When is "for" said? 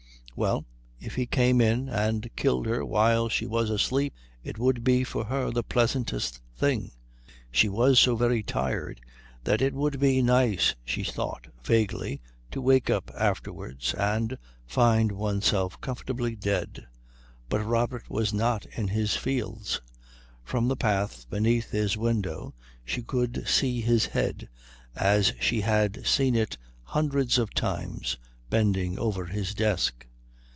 5.03-5.25